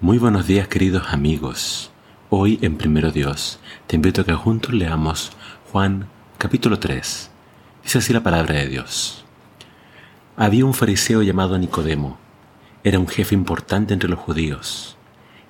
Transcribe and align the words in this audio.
Muy 0.00 0.18
buenos 0.18 0.46
días 0.46 0.68
queridos 0.68 1.08
amigos. 1.08 1.90
Hoy 2.30 2.60
en 2.62 2.76
Primero 2.76 3.10
Dios 3.10 3.58
te 3.88 3.96
invito 3.96 4.20
a 4.20 4.24
que 4.24 4.32
juntos 4.32 4.72
leamos 4.72 5.32
Juan 5.72 6.06
capítulo 6.38 6.78
3. 6.78 7.30
Dice 7.82 7.98
así 7.98 8.12
la 8.12 8.22
palabra 8.22 8.54
de 8.54 8.68
Dios. 8.68 9.24
Había 10.36 10.64
un 10.66 10.72
fariseo 10.72 11.22
llamado 11.22 11.58
Nicodemo. 11.58 12.16
Era 12.84 13.00
un 13.00 13.08
jefe 13.08 13.34
importante 13.34 13.92
entre 13.92 14.08
los 14.08 14.20
judíos. 14.20 14.96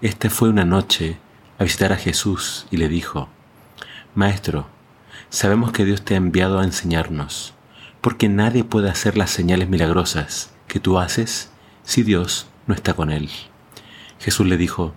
Este 0.01 0.31
fue 0.31 0.49
una 0.49 0.65
noche 0.65 1.19
a 1.59 1.65
visitar 1.65 1.93
a 1.93 1.97
Jesús 1.97 2.67
y 2.71 2.79
le 2.79 2.89
dijo, 2.89 3.29
Maestro, 4.15 4.67
sabemos 5.29 5.73
que 5.73 5.85
Dios 5.85 6.07
te 6.07 6.15
ha 6.15 6.17
enviado 6.17 6.59
a 6.59 6.65
enseñarnos, 6.65 7.53
porque 8.01 8.31
nadie 8.31 8.65
puede 8.65 8.89
hacer 8.89 9.19
las 9.19 9.29
señales 9.29 9.69
milagrosas 9.69 10.55
que 10.69 10.81
tú 10.81 10.99
haces 10.99 11.51
si 11.83 12.03
Dios 12.03 12.47
no 12.67 12.73
está 12.73 12.95
con 12.95 13.11
él. 13.11 13.29
Jesús 14.19 14.47
le 14.47 14.57
dijo, 14.57 14.95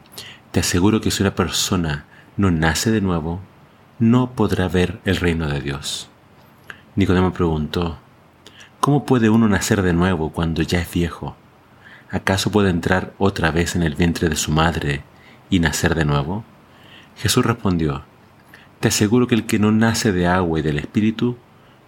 te 0.52 0.60
aseguro 0.60 1.02
que 1.02 1.12
si 1.12 1.24
una 1.24 1.36
persona 1.36 2.06
no 2.38 2.52
nace 2.52 2.92
de 2.92 3.02
nuevo, 3.02 3.40
no 4.00 4.32
podrá 4.32 4.68
ver 4.68 5.00
el 5.06 5.18
reino 5.18 5.48
de 5.48 5.62
Dios. 5.62 6.10
Nicodemo 6.96 7.32
preguntó, 7.32 8.00
¿cómo 8.80 9.06
puede 9.06 9.30
uno 9.30 9.48
nacer 9.48 9.82
de 9.82 9.94
nuevo 9.94 10.32
cuando 10.32 10.62
ya 10.62 10.80
es 10.82 10.92
viejo? 10.92 11.36
¿Acaso 12.10 12.52
puede 12.52 12.70
entrar 12.70 13.14
otra 13.18 13.52
vez 13.52 13.76
en 13.76 13.84
el 13.84 13.96
vientre 13.96 14.28
de 14.28 14.36
su 14.36 14.52
madre 14.52 15.04
y 15.50 15.60
nacer 15.60 15.96
de 15.96 16.04
nuevo? 16.04 16.44
Jesús 17.16 17.46
respondió, 17.46 18.04
te 18.80 18.88
aseguro 18.88 19.28
que 19.28 19.36
el 19.36 19.46
que 19.46 19.60
no 19.60 19.72
nace 19.72 20.12
de 20.12 20.28
agua 20.28 20.60
y 20.60 20.64
del 20.64 20.80
Espíritu 20.80 21.38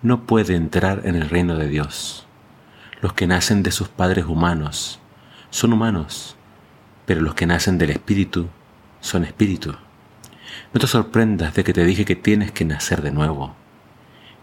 no 0.03 0.25
puede 0.25 0.55
entrar 0.55 1.01
en 1.05 1.15
el 1.15 1.29
reino 1.29 1.55
de 1.55 1.67
Dios. 1.67 2.27
Los 3.01 3.13
que 3.13 3.25
nacen 3.25 3.63
de 3.63 3.71
sus 3.71 3.89
padres 3.89 4.25
humanos 4.25 4.99
son 5.49 5.73
humanos, 5.73 6.37
pero 7.05 7.21
los 7.21 7.35
que 7.35 7.45
nacen 7.45 7.77
del 7.77 7.91
Espíritu 7.91 8.47
son 9.01 9.23
Espíritu. 9.23 9.75
No 10.73 10.79
te 10.79 10.87
sorprendas 10.87 11.53
de 11.53 11.63
que 11.63 11.73
te 11.73 11.85
dije 11.85 12.05
que 12.05 12.15
tienes 12.15 12.51
que 12.51 12.65
nacer 12.65 13.01
de 13.01 13.11
nuevo. 13.11 13.55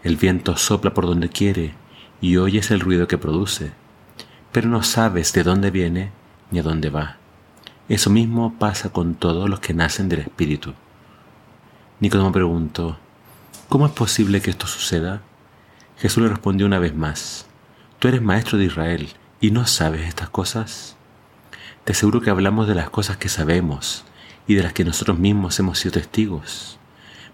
El 0.03 0.17
viento 0.17 0.57
sopla 0.57 0.93
por 0.93 1.05
donde 1.05 1.29
quiere 1.29 1.73
y 2.21 2.37
oyes 2.37 2.71
el 2.71 2.79
ruido 2.79 3.07
que 3.07 3.17
produce, 3.17 3.71
pero 4.51 4.69
no 4.69 4.83
sabes 4.83 5.33
de 5.33 5.43
dónde 5.43 5.71
viene 5.71 6.11
ni 6.51 6.59
a 6.59 6.63
dónde 6.63 6.89
va. 6.89 7.17
Eso 7.89 8.09
mismo 8.09 8.55
pasa 8.57 8.89
con 8.89 9.15
todos 9.15 9.49
los 9.49 9.59
que 9.59 9.73
nacen 9.73 10.09
del 10.09 10.19
Espíritu. 10.19 10.73
Nicodemo 11.99 12.31
preguntó, 12.31 12.97
¿cómo 13.69 13.85
es 13.85 13.91
posible 13.91 14.41
que 14.41 14.49
esto 14.49 14.67
suceda? 14.67 15.21
Jesús 15.97 16.23
le 16.23 16.29
respondió 16.29 16.65
una 16.65 16.79
vez 16.79 16.95
más, 16.95 17.45
Tú 18.01 18.07
eres 18.07 18.23
maestro 18.23 18.57
de 18.57 18.65
Israel 18.65 19.09
y 19.39 19.51
no 19.51 19.67
sabes 19.67 20.07
estas 20.07 20.27
cosas. 20.31 20.97
Te 21.83 21.93
aseguro 21.93 22.21
que 22.21 22.29
hablamos 22.29 22.67
de 22.67 22.75
las 22.75 22.91
cosas 22.91 23.17
que 23.17 23.27
sabemos 23.27 24.05
y 24.45 24.53
de 24.53 24.61
las 24.61 24.71
que 24.71 24.85
nosotros 24.85 25.17
mismos 25.17 25.59
hemos 25.59 25.79
sido 25.79 25.93
testigos, 25.93 26.77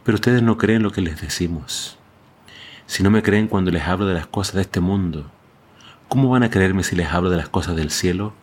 pero 0.05 0.15
ustedes 0.15 0.41
no 0.41 0.57
creen 0.57 0.83
lo 0.83 0.91
que 0.91 1.01
les 1.01 1.19
decimos. 1.19 1.97
Si 2.85 3.03
no 3.03 3.11
me 3.11 3.23
creen 3.23 3.49
cuando 3.49 3.71
les 3.71 3.83
hablo 3.83 4.05
de 4.05 4.13
las 4.13 4.25
cosas 4.25 4.55
de 4.55 4.61
este 4.61 4.79
mundo, 4.79 5.29
¿cómo 6.07 6.29
van 6.29 6.43
a 6.43 6.49
creerme 6.49 6.83
si 6.83 6.95
les 6.95 7.09
hablo 7.09 7.29
de 7.29 7.35
las 7.35 7.49
cosas 7.49 7.75
del 7.75 7.91
cielo? 7.91 8.33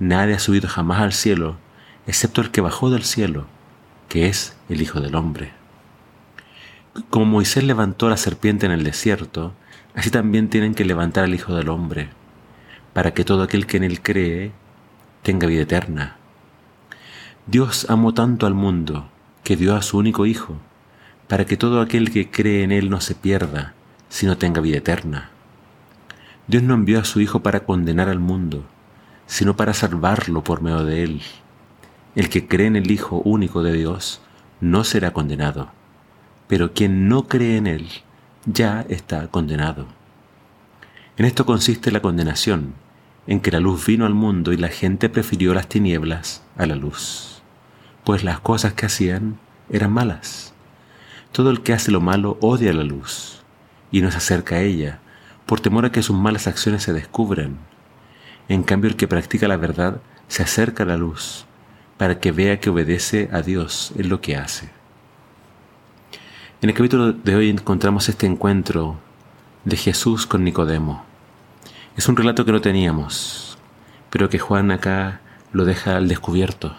Nadie 0.00 0.34
ha 0.34 0.40
subido 0.40 0.68
jamás 0.68 1.00
al 1.00 1.12
cielo, 1.12 1.56
excepto 2.08 2.40
el 2.40 2.50
que 2.50 2.60
bajó 2.60 2.90
del 2.90 3.04
cielo, 3.04 3.46
que 4.08 4.26
es 4.26 4.56
el 4.68 4.82
Hijo 4.82 5.00
del 5.00 5.14
Hombre. 5.14 5.52
Como 7.10 7.26
Moisés 7.26 7.62
levantó 7.62 8.08
la 8.08 8.16
serpiente 8.16 8.66
en 8.66 8.72
el 8.72 8.82
desierto, 8.82 9.54
así 9.94 10.10
también 10.10 10.48
tienen 10.48 10.74
que 10.74 10.84
levantar 10.84 11.22
al 11.22 11.34
Hijo 11.34 11.54
del 11.54 11.68
Hombre, 11.68 12.08
para 12.92 13.14
que 13.14 13.24
todo 13.24 13.44
aquel 13.44 13.68
que 13.68 13.76
en 13.76 13.84
él 13.84 14.02
cree 14.02 14.50
tenga 15.22 15.46
vida 15.46 15.62
eterna. 15.62 16.16
Dios 17.46 17.86
amó 17.88 18.12
tanto 18.12 18.46
al 18.46 18.54
mundo 18.54 19.08
que 19.44 19.56
dio 19.56 19.76
a 19.76 19.82
su 19.82 19.98
único 19.98 20.26
Hijo, 20.26 20.56
para 21.28 21.44
que 21.44 21.56
todo 21.56 21.80
aquel 21.80 22.10
que 22.10 22.30
cree 22.30 22.62
en 22.62 22.72
Él 22.72 22.90
no 22.90 23.00
se 23.00 23.14
pierda, 23.14 23.74
sino 24.08 24.36
tenga 24.36 24.60
vida 24.60 24.78
eterna. 24.78 25.30
Dios 26.46 26.62
no 26.62 26.74
envió 26.74 27.00
a 27.00 27.04
su 27.04 27.20
Hijo 27.20 27.40
para 27.40 27.60
condenar 27.60 28.08
al 28.08 28.18
mundo, 28.18 28.64
sino 29.26 29.56
para 29.56 29.74
salvarlo 29.74 30.44
por 30.44 30.60
medio 30.60 30.84
de 30.84 31.02
Él. 31.04 31.22
El 32.14 32.28
que 32.28 32.46
cree 32.46 32.66
en 32.66 32.76
el 32.76 32.90
Hijo 32.90 33.22
único 33.24 33.62
de 33.62 33.72
Dios 33.72 34.20
no 34.60 34.84
será 34.84 35.12
condenado, 35.12 35.70
pero 36.48 36.72
quien 36.72 37.08
no 37.08 37.28
cree 37.28 37.56
en 37.56 37.66
Él 37.66 37.88
ya 38.44 38.84
está 38.88 39.28
condenado. 39.28 39.86
En 41.16 41.26
esto 41.26 41.46
consiste 41.46 41.90
la 41.92 42.02
condenación, 42.02 42.74
en 43.26 43.40
que 43.40 43.50
la 43.50 43.60
luz 43.60 43.86
vino 43.86 44.06
al 44.06 44.14
mundo 44.14 44.52
y 44.52 44.56
la 44.56 44.68
gente 44.68 45.08
prefirió 45.08 45.54
las 45.54 45.68
tinieblas 45.68 46.42
a 46.56 46.66
la 46.66 46.74
luz, 46.74 47.42
pues 48.04 48.24
las 48.24 48.40
cosas 48.40 48.72
que 48.72 48.86
hacían 48.86 49.38
eran 49.70 49.92
malas. 49.92 50.52
Todo 51.30 51.50
el 51.50 51.62
que 51.62 51.72
hace 51.72 51.90
lo 51.90 52.00
malo 52.00 52.36
odia 52.40 52.72
la 52.72 52.84
luz 52.84 53.42
y 53.90 54.00
no 54.00 54.10
se 54.10 54.18
acerca 54.18 54.56
a 54.56 54.60
ella, 54.60 55.00
por 55.46 55.60
temor 55.60 55.84
a 55.84 55.92
que 55.92 56.02
sus 56.02 56.16
malas 56.16 56.46
acciones 56.46 56.82
se 56.82 56.92
descubran. 56.92 57.58
En 58.48 58.62
cambio, 58.62 58.90
el 58.90 58.96
que 58.96 59.08
practica 59.08 59.48
la 59.48 59.56
verdad 59.56 60.00
se 60.28 60.42
acerca 60.42 60.82
a 60.82 60.86
la 60.86 60.96
luz, 60.96 61.46
para 61.98 62.18
que 62.18 62.32
vea 62.32 62.58
que 62.58 62.70
obedece 62.70 63.28
a 63.32 63.42
Dios 63.42 63.92
en 63.96 64.08
lo 64.08 64.20
que 64.20 64.36
hace. 64.36 64.70
En 66.62 66.70
el 66.70 66.74
capítulo 66.74 67.12
de 67.12 67.34
hoy 67.34 67.50
encontramos 67.50 68.08
este 68.08 68.26
encuentro 68.26 68.96
de 69.64 69.76
Jesús 69.76 70.26
con 70.26 70.44
Nicodemo. 70.44 71.11
Es 71.94 72.08
un 72.08 72.16
relato 72.16 72.46
que 72.46 72.52
no 72.52 72.62
teníamos, 72.62 73.58
pero 74.08 74.30
que 74.30 74.38
Juan 74.38 74.70
acá 74.70 75.20
lo 75.52 75.66
deja 75.66 75.98
al 75.98 76.08
descubierto. 76.08 76.74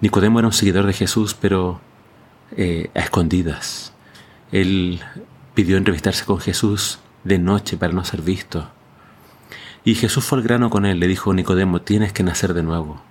Nicodemo 0.00 0.38
era 0.38 0.48
un 0.48 0.54
seguidor 0.54 0.86
de 0.86 0.94
Jesús, 0.94 1.34
pero 1.34 1.78
eh, 2.56 2.90
a 2.94 3.00
escondidas. 3.00 3.92
Él 4.50 5.00
pidió 5.54 5.76
entrevistarse 5.76 6.24
con 6.24 6.40
Jesús 6.40 7.00
de 7.24 7.38
noche 7.38 7.76
para 7.76 7.92
no 7.92 8.02
ser 8.02 8.22
visto. 8.22 8.70
Y 9.84 9.94
Jesús 9.94 10.24
fue 10.24 10.38
al 10.38 10.44
grano 10.44 10.70
con 10.70 10.86
él, 10.86 11.00
le 11.00 11.06
dijo, 11.06 11.34
Nicodemo, 11.34 11.82
tienes 11.82 12.14
que 12.14 12.22
nacer 12.22 12.54
de 12.54 12.62
nuevo. 12.62 13.02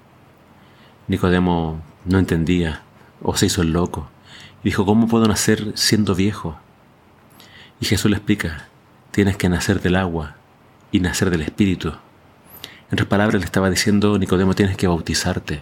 Nicodemo 1.08 1.80
no 2.06 2.18
entendía, 2.18 2.82
o 3.22 3.38
se 3.38 3.46
hizo 3.46 3.62
el 3.62 3.72
loco, 3.72 4.10
y 4.64 4.70
dijo, 4.70 4.84
¿cómo 4.84 5.08
puedo 5.08 5.28
nacer 5.28 5.74
siendo 5.76 6.16
viejo? 6.16 6.58
Y 7.80 7.86
Jesús 7.86 8.10
le 8.10 8.18
explica, 8.18 8.68
tienes 9.12 9.38
que 9.38 9.48
nacer 9.48 9.80
del 9.80 9.96
agua 9.96 10.37
y 10.92 11.00
nacer 11.00 11.30
del 11.30 11.42
Espíritu. 11.42 11.90
En 11.90 12.94
otras 12.94 13.08
palabras, 13.08 13.40
le 13.40 13.46
estaba 13.46 13.70
diciendo, 13.70 14.18
Nicodemo, 14.18 14.54
tienes 14.54 14.78
que 14.78 14.88
bautizarte 14.88 15.62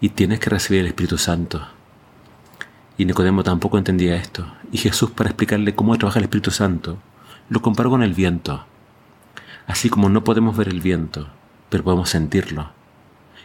y 0.00 0.10
tienes 0.10 0.38
que 0.40 0.50
recibir 0.50 0.80
el 0.80 0.86
Espíritu 0.86 1.18
Santo. 1.18 1.66
Y 2.98 3.04
Nicodemo 3.04 3.42
tampoco 3.42 3.78
entendía 3.78 4.16
esto. 4.16 4.46
Y 4.72 4.78
Jesús, 4.78 5.10
para 5.10 5.30
explicarle 5.30 5.74
cómo 5.74 5.96
trabaja 5.98 6.18
el 6.18 6.24
Espíritu 6.24 6.50
Santo, 6.50 6.98
lo 7.48 7.60
comparó 7.62 7.90
con 7.90 8.02
el 8.02 8.14
viento. 8.14 8.64
Así 9.66 9.90
como 9.90 10.08
no 10.08 10.24
podemos 10.24 10.56
ver 10.56 10.68
el 10.68 10.80
viento, 10.80 11.28
pero 11.68 11.84
podemos 11.84 12.10
sentirlo. 12.10 12.70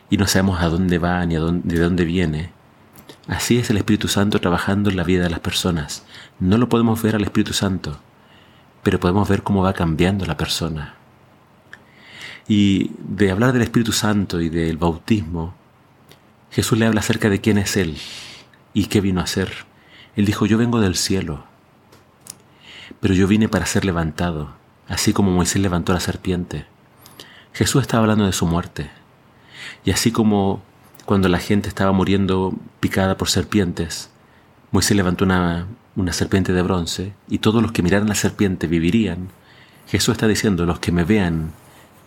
Y 0.09 0.17
no 0.17 0.27
sabemos 0.27 0.61
a 0.61 0.69
dónde 0.69 0.99
va 0.99 1.25
ni 1.25 1.35
de 1.35 1.79
dónde 1.79 2.05
viene. 2.05 2.51
Así 3.27 3.57
es 3.57 3.69
el 3.69 3.77
Espíritu 3.77 4.07
Santo 4.07 4.39
trabajando 4.39 4.89
en 4.89 4.97
la 4.97 5.03
vida 5.03 5.23
de 5.23 5.29
las 5.29 5.39
personas. 5.39 6.03
No 6.39 6.57
lo 6.57 6.69
podemos 6.69 7.01
ver 7.01 7.15
al 7.15 7.23
Espíritu 7.23 7.53
Santo, 7.53 7.99
pero 8.83 8.99
podemos 8.99 9.27
ver 9.27 9.43
cómo 9.43 9.63
va 9.63 9.73
cambiando 9.73 10.25
la 10.25 10.37
persona. 10.37 10.95
Y 12.47 12.91
de 12.97 13.31
hablar 13.31 13.53
del 13.53 13.61
Espíritu 13.61 13.91
Santo 13.91 14.41
y 14.41 14.49
del 14.49 14.77
bautismo, 14.77 15.53
Jesús 16.51 16.77
le 16.77 16.85
habla 16.85 16.99
acerca 16.99 17.29
de 17.29 17.39
quién 17.39 17.57
es 17.57 17.77
Él 17.77 17.97
y 18.73 18.87
qué 18.87 19.01
vino 19.01 19.21
a 19.21 19.23
hacer. 19.23 19.51
Él 20.15 20.25
dijo, 20.25 20.45
yo 20.45 20.57
vengo 20.57 20.81
del 20.81 20.95
cielo, 20.95 21.45
pero 22.99 23.13
yo 23.13 23.27
vine 23.27 23.47
para 23.47 23.65
ser 23.65 23.85
levantado, 23.85 24.53
así 24.87 25.13
como 25.13 25.31
Moisés 25.31 25.61
levantó 25.61 25.93
la 25.93 25.99
serpiente. 25.99 26.65
Jesús 27.53 27.81
estaba 27.81 28.03
hablando 28.03 28.25
de 28.25 28.33
su 28.33 28.45
muerte. 28.45 28.89
Y 29.85 29.91
así 29.91 30.11
como 30.11 30.61
cuando 31.05 31.29
la 31.29 31.39
gente 31.39 31.69
estaba 31.69 31.91
muriendo 31.91 32.53
picada 32.79 33.17
por 33.17 33.29
serpientes, 33.29 34.09
Moisés 34.71 34.95
levantó 34.95 35.25
una, 35.25 35.67
una 35.95 36.13
serpiente 36.13 36.53
de 36.53 36.61
bronce, 36.61 37.13
y 37.27 37.39
todos 37.39 37.61
los 37.61 37.71
que 37.71 37.83
miraran 37.83 38.07
la 38.07 38.15
serpiente 38.15 38.67
vivirían. 38.67 39.29
Jesús 39.87 40.13
está 40.13 40.27
diciendo, 40.27 40.65
los 40.65 40.79
que 40.79 40.91
me 40.91 41.03
vean 41.03 41.51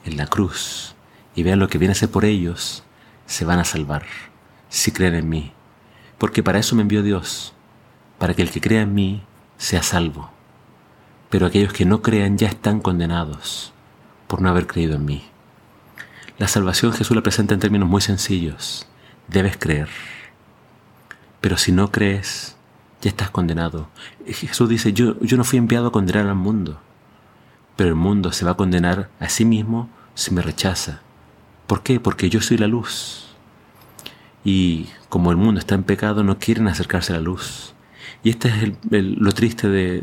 en 0.05 0.17
la 0.17 0.27
cruz 0.27 0.95
y 1.35 1.43
vean 1.43 1.59
lo 1.59 1.69
que 1.69 1.79
viene 1.79 1.93
a 1.93 1.97
ser 1.97 2.11
por 2.11 2.25
ellos, 2.25 2.85
se 3.27 3.45
van 3.45 3.59
a 3.59 3.65
salvar, 3.65 4.05
si 4.69 4.93
creen 4.93 5.15
en 5.15 5.29
mí. 5.29 5.53
Porque 6.19 6.43
para 6.43 6.59
eso 6.59 6.77
me 6.77 6.83
envió 6.83 7.03
Dios, 7.03 7.55
para 8.19 8.35
que 8.35 8.43
el 8.43 8.51
que 8.51 8.61
crea 8.61 8.83
en 8.83 8.95
mí 8.95 9.23
sea 9.59 9.83
salvo. 9.83 10.31
Pero 11.31 11.47
aquellos 11.47 11.73
que 11.73 11.85
no 11.85 12.03
crean 12.03 12.39
ya 12.39 12.49
están 12.49 12.81
condenados 12.81 13.73
por 14.29 14.41
no 14.41 14.49
haber 14.49 14.67
creído 14.67 14.97
en 14.97 15.05
mí. 15.05 15.25
La 16.39 16.49
salvación 16.49 16.93
Jesús 16.93 17.15
la 17.17 17.23
presenta 17.23 17.55
en 17.55 17.61
términos 17.61 17.89
muy 17.89 18.01
sencillos. 18.01 18.87
Debes 19.29 19.57
creer. 19.57 19.89
Pero 21.41 21.57
si 21.57 21.73
no 21.73 21.91
crees, 21.91 22.54
ya 23.05 23.11
estás 23.11 23.29
condenado. 23.29 23.89
Jesús 24.27 24.67
dice, 24.69 24.95
yo, 24.95 25.21
yo 25.21 25.37
no 25.37 25.45
fui 25.45 25.59
enviado 25.59 25.89
a 25.89 25.93
condenar 25.93 26.27
al 26.27 26.35
mundo, 26.35 26.81
pero 27.77 27.91
el 27.91 27.97
mundo 27.97 28.33
se 28.33 28.47
va 28.47 28.53
a 28.53 28.57
condenar 28.57 29.11
a 29.21 29.29
sí 29.29 29.45
mismo 29.45 29.91
si 30.15 30.33
me 30.33 30.41
rechaza. 30.41 31.03
¿Por 31.67 31.83
qué? 31.83 32.01
Porque 32.01 32.31
yo 32.31 32.41
soy 32.41 32.57
la 32.57 32.67
luz. 32.67 33.21
y 34.43 34.89
como 35.09 35.31
el 35.31 35.37
mundo 35.37 35.59
está 35.61 35.75
en 35.75 35.85
pecado 35.85 36.25
no 36.25 36.39
quieren 36.39 36.67
acercarse 36.67 37.13
a 37.13 37.17
la 37.17 37.23
luz. 37.23 37.75
Y 38.23 38.31
este 38.31 38.49
es 38.49 38.73
lo 38.91 39.33
triste 39.33 39.69
de, 39.69 40.03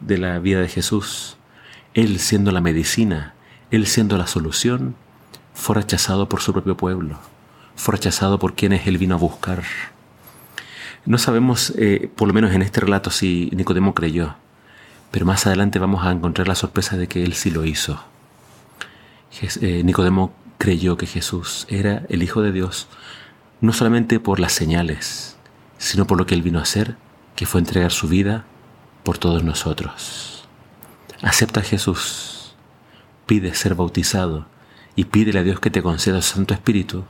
de 0.00 0.18
la 0.18 0.38
vida 0.38 0.60
de 0.60 0.68
Jesús. 0.68 1.36
Él 1.94 2.20
siendo 2.20 2.52
la 2.52 2.60
medicina, 2.60 3.34
Él 3.70 3.86
siendo 3.86 4.16
la 4.18 4.26
solución, 4.26 4.94
fue 5.52 5.74
rechazado 5.76 6.28
por 6.28 6.40
su 6.40 6.52
propio 6.52 6.76
pueblo, 6.76 7.18
fue 7.74 7.92
rechazado 7.92 8.38
por 8.38 8.54
quienes 8.54 8.86
Él 8.86 8.98
vino 8.98 9.16
a 9.16 9.18
buscar. 9.18 9.64
No 11.06 11.18
sabemos, 11.18 11.72
eh, 11.78 12.10
por 12.16 12.26
lo 12.26 12.34
menos 12.34 12.52
en 12.52 12.62
este 12.62 12.80
relato, 12.80 13.10
si 13.10 13.48
Nicodemo 13.54 13.94
creyó, 13.94 14.34
pero 15.12 15.24
más 15.24 15.46
adelante 15.46 15.78
vamos 15.78 16.04
a 16.04 16.10
encontrar 16.10 16.48
la 16.48 16.56
sorpresa 16.56 16.96
de 16.96 17.06
que 17.06 17.22
Él 17.22 17.34
sí 17.34 17.50
lo 17.50 17.64
hizo. 17.64 18.02
Eh, 19.40 19.82
Nicodemo 19.84 20.32
creyó 20.58 20.96
que 20.96 21.06
Jesús 21.06 21.64
era 21.70 22.02
el 22.08 22.24
Hijo 22.24 22.42
de 22.42 22.50
Dios, 22.50 22.88
no 23.60 23.72
solamente 23.72 24.18
por 24.18 24.40
las 24.40 24.52
señales, 24.52 25.36
sino 25.78 26.08
por 26.08 26.18
lo 26.18 26.26
que 26.26 26.34
Él 26.34 26.42
vino 26.42 26.58
a 26.58 26.62
hacer, 26.62 26.96
que 27.36 27.46
fue 27.46 27.60
entregar 27.60 27.92
su 27.92 28.08
vida 28.08 28.44
por 29.04 29.16
todos 29.16 29.44
nosotros. 29.44 30.48
Acepta 31.22 31.60
a 31.60 31.64
Jesús, 31.64 32.56
pide 33.26 33.54
ser 33.54 33.76
bautizado 33.76 34.46
y 34.96 35.04
pídele 35.04 35.38
a 35.38 35.44
Dios 35.44 35.60
que 35.60 35.70
te 35.70 35.82
conceda 35.82 36.20
su 36.20 36.34
Santo 36.34 36.52
Espíritu 36.52 37.04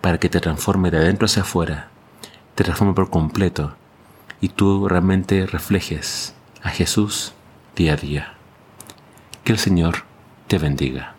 para 0.00 0.18
que 0.18 0.30
te 0.30 0.40
transforme 0.40 0.90
de 0.90 0.98
adentro 0.98 1.26
hacia 1.26 1.42
afuera, 1.42 1.90
te 2.56 2.64
transforme 2.64 2.94
por 2.94 3.10
completo 3.10 3.76
y 4.40 4.48
tú 4.48 4.88
realmente 4.88 5.46
reflejes 5.46 6.34
a 6.62 6.70
Jesús 6.70 7.34
día 7.76 7.92
a 7.92 7.96
día. 7.96 8.34
Que 9.44 9.52
el 9.52 9.58
Señor 9.58 10.04
te 10.48 10.58
bendiga. 10.58 11.15